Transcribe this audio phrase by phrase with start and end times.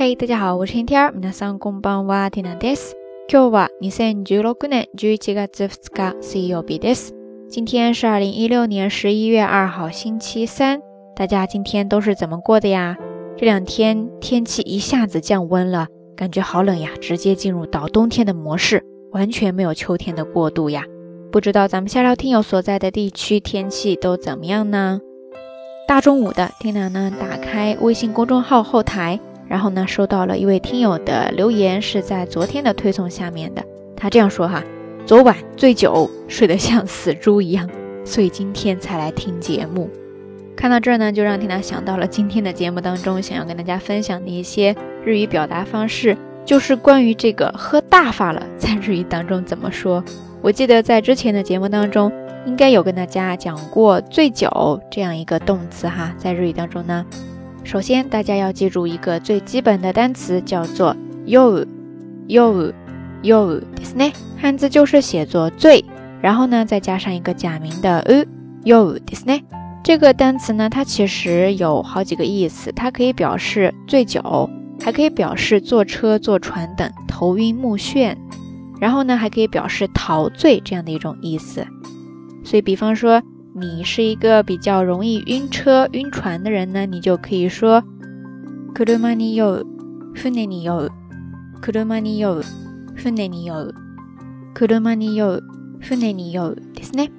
[0.00, 1.12] 嘿，大家好，我是天天。
[1.20, 2.94] 皆さんこんばんは、ティナです。
[3.28, 7.14] 今日は二千十六年十一月二日、水曜日です。
[7.48, 10.80] 今天是二零一六年十一月二号，星期三。
[11.16, 12.96] 大家今天都是怎么过的呀？
[13.36, 20.84] 这两天天气一下子降温了，感觉好冷呀，直接进入到冬天的模式，完全没有秋天的过渡呀。
[21.32, 25.00] 不知道咱们下聊听友所在的地区天气都怎么样呢？
[25.88, 29.20] 大中午的，天娜呢打开微信公众号后台。
[29.51, 33.61] 然后呢，收到了一位听友的留言，是在昨天的推送下面的。
[33.97, 34.63] 他这样说哈：
[35.05, 37.69] 昨晚醉酒，睡得像死猪一样，
[38.05, 39.89] 所以今天才来听节目。
[40.55, 44.73] 看到这儿呢，就让听娜想到了今天的节目当中想要跟大家分享的一些
[45.03, 50.01] 日语表达方式，就是关于这个喝大发了，在日语当中怎么说？
[50.41, 52.09] 我记得在之前的节目当中，
[52.45, 57.05] 应该有跟大家讲过醉酒这样一个动词哈，在日语当中呢。
[57.64, 60.94] 首先，大家要记住一个最基本的单词，叫做“
[61.26, 61.66] 酔
[62.28, 62.72] 酔
[63.24, 64.12] 酔”，ですね。
[64.36, 65.84] 汉字就是写作“醉”，
[66.20, 68.26] 然后呢，再加上一个假名的“う”，
[68.64, 69.42] 酔ですね。
[69.82, 74.48] 这个单词呢，它其实有好几个意思，它可以表示醉酒，
[74.80, 78.14] 还可以表示坐车、坐船等头晕目眩，
[78.80, 81.66] 然后呢，还可以表示陶醉这样的一种意思。
[82.44, 83.20] 所以，比方说。
[83.54, 87.82] 你是一个比较容易晕车、晕船的人呢，你就可以说
[88.74, 89.66] 車に酔う、
[90.14, 90.90] 船に酔う、
[91.62, 92.42] 車に酔う、
[92.94, 93.74] 船に酔う、
[94.54, 95.42] 車に酔う、
[95.80, 97.10] 船に酔うですね。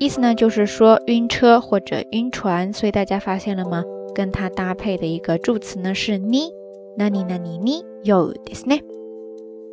[0.00, 3.84] 意思呢就是说晕车或者晕船，所以大家发现了吗？
[4.14, 6.50] 跟它搭配的一个助词呢是に、
[6.98, 8.82] 何々に酔うですね。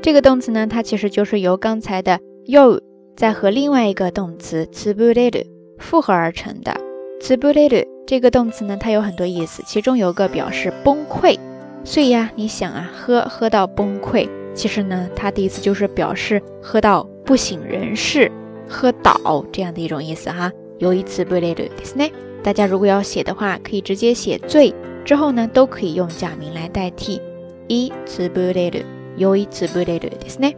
[0.00, 2.80] 这个动词呢，它其实就是由刚才的“酔”
[3.16, 5.46] 再和另外一个动词“つぶれる”
[5.78, 6.74] 复合而成的。
[7.20, 11.38] つぶれる这个动词呢，它有很多意思，其中有个表示崩溃。
[11.84, 18.30] 所以呀，你想啊，喝喝到崩溃，其实呢，它的意思就是表示喝到不省人事、
[18.68, 20.52] 喝倒这样的一种意思哈。
[20.78, 22.10] 有一次不累的，ですね。
[22.42, 24.74] 大家如果要写的话，可以直接写醉，
[25.04, 27.20] 之后呢，都可以用假名来代替。
[27.68, 28.80] 一次不累的，
[29.16, 30.54] 有一次不累的，ですね。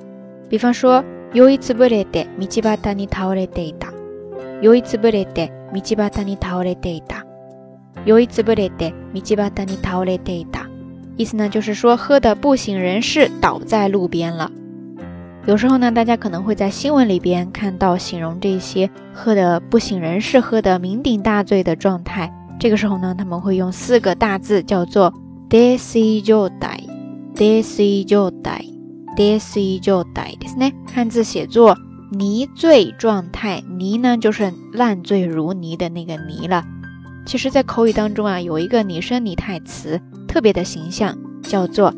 [0.48, 3.88] 比方说，有一次不累的，道端に倒れていた。
[4.60, 7.22] 有一次不累的，道端に倒れていた。
[8.04, 10.66] 有一次不累的，道端に倒れていた。
[11.16, 14.50] 意思呢，就是说喝的不省人事，倒在路边了。
[15.47, 22.32] 有时候呢，大家可能会在新闻里边看到形容这些喝的不省人事、喝的酩酊大醉的状态。
[22.59, 25.14] 这个时候呢，他们会用四个大字叫做
[25.48, 30.72] “desi jo dai”，“desi jo dai”，“desi jo dai” ですね。
[30.92, 31.76] 汉字写作“
[32.10, 36.64] 泥醉状态”，泥呢就是烂醉如泥的那个泥了。
[37.25, 41.94] 其实，在口语当中啊，有一个拟声拟态词特别的形象，叫做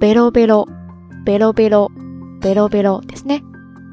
[0.00, 1.88] “belo belo”，“belo belo”。
[2.44, 3.40] 贝罗贝罗，ですね。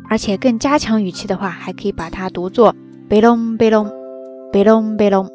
[0.10, 2.74] 而且更加强语气的话，还可以把它读作
[3.10, 3.92] 贝隆贝隆
[4.52, 5.30] 贝隆贝隆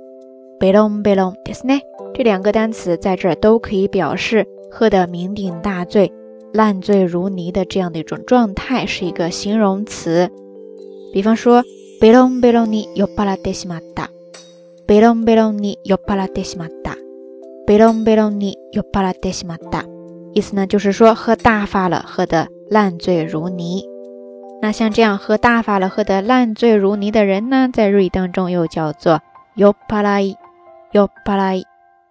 [0.59, 1.81] 贝隆贝隆，ですね。
[2.15, 6.13] 这两个单词在这儿都可以表示喝得酩酊大醉、
[6.53, 10.31] 烂醉如泥的这样的一种状态，是一个形容词。
[11.13, 11.63] 比方说，
[12.01, 14.09] 贝隆贝隆に酔っ払ってしまった。
[14.87, 16.97] 贝隆贝隆に酔っ払ってしまった。
[17.67, 19.85] 贝隆贝隆に酔っ払ってしまった。
[20.35, 22.49] 意思呢，就是说喝大发了，喝得。
[22.71, 23.85] 烂醉如泥，
[24.61, 29.21] 那像这样喝大发了、喝得烂醉如泥的人呢，在日语当中又叫做
[29.57, 30.35] yoparai
[30.93, 31.63] yoparai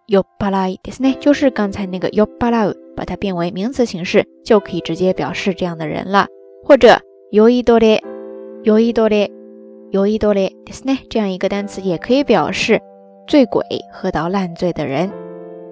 [0.07, 6.27] yoparai，ですね，就是刚才那个 yoparai，把它变为名词形式，就可以直接表示这样的人了。
[6.63, 6.99] 或者
[7.31, 8.01] yoidore
[8.63, 9.31] yoidore
[9.91, 12.81] yoidore，ですね，这样一个单词也可以表示
[13.27, 15.09] 醉鬼、喝到烂醉的人。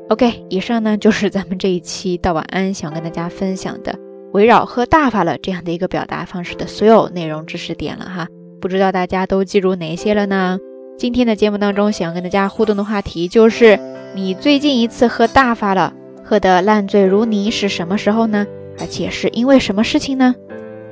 [0.09, 3.93] OK，以上呢就是咱们这一期到晚安想跟大家分享的。
[4.34, 8.26] 围绕喝大发了这样的一个表达方式的所有内容知识点了哈，
[8.60, 10.58] 不知道大家都记住哪些了呢？
[10.98, 13.78] 今天的节目当中，想要跟大家互动的话题就是，
[14.12, 15.92] 你最近一次喝大发了，
[16.24, 18.44] 喝得烂醉如泥是什么时候呢？
[18.80, 20.34] 而且是因为什么事情呢？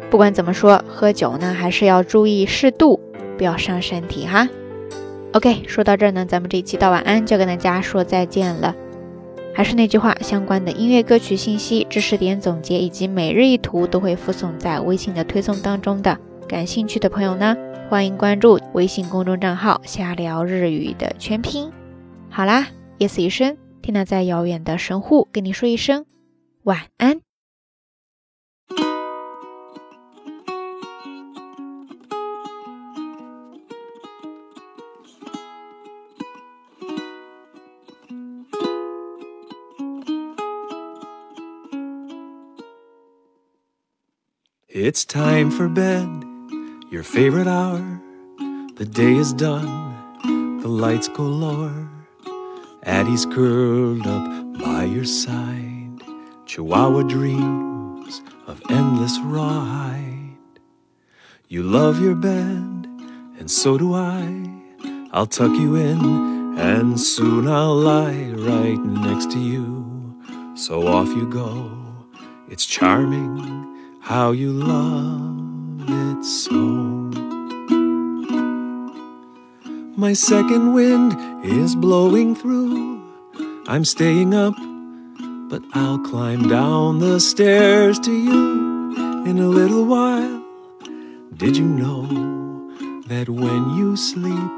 [0.08, 3.00] 不管怎么说，喝酒呢还是要注意适度，
[3.36, 4.48] 不要伤身体哈。
[5.32, 8.72] OK，说到这儿呢，咱们这一期到晚安就跟大家说再见了。
[9.54, 16.18] 还是那句话，相关的音乐歌曲信息、知识点总结以及每日一图都会附送在微信的推送当中的。
[16.48, 17.56] 感兴趣的朋友呢，
[17.88, 21.70] 欢迎关注微信公众账号“瞎聊日语”的全拼。
[22.30, 22.66] 好啦，
[22.98, 26.06] 夜色已深，听娜在遥远的神户跟你说一声
[26.64, 27.20] 晚安。
[44.74, 46.24] It's time for bed,
[46.90, 48.00] your favorite hour.
[48.76, 51.90] The day is done, the lights go lower.
[52.82, 56.00] Addie's curled up by your side.
[56.46, 60.38] Chihuahua dreams of endless rawhide.
[61.48, 62.88] You love your bed,
[63.38, 64.24] and so do I.
[65.12, 70.16] I'll tuck you in, and soon I'll lie right next to you.
[70.56, 71.78] So off you go.
[72.48, 73.71] It's charming
[74.02, 76.50] how you love it so.
[79.96, 81.14] My second wind
[81.44, 83.00] is blowing through.
[83.68, 84.54] I'm staying up,
[85.48, 90.44] but I'll climb down the stairs to you in a little while.
[91.36, 92.02] Did you know
[93.06, 94.52] that when you sleep,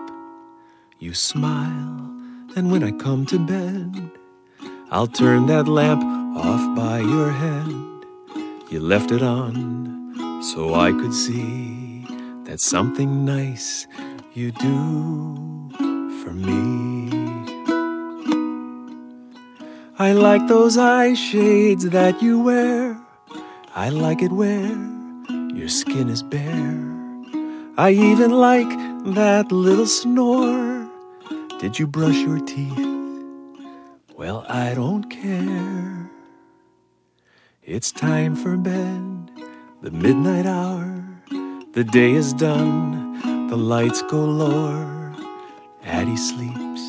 [0.99, 2.01] you smile?
[2.57, 4.11] And when I come to bed,
[4.91, 6.03] I'll turn that lamp
[6.35, 7.94] off by your head.
[8.75, 12.05] You left it on so I could see
[12.43, 13.87] that something nice
[14.33, 15.71] you do
[16.21, 17.09] for me.
[19.97, 22.99] I like those eye shades that you wear.
[23.77, 24.77] I like it where
[25.55, 26.83] your skin is bare.
[27.79, 28.71] I even like
[29.15, 30.91] that little snore.
[31.61, 32.89] Did you brush your teeth?
[34.17, 36.11] Well, I don't care.
[37.67, 39.31] It's time for bed,
[39.81, 41.03] the midnight hour.
[41.73, 45.17] The day is done, the lights go lower.
[45.83, 46.83] Addie sleeps,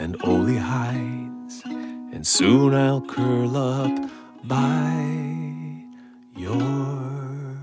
[0.00, 4.10] and Oli hides, and soon I'll curl up
[4.42, 5.86] by
[6.34, 7.56] your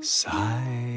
[0.00, 0.91] side.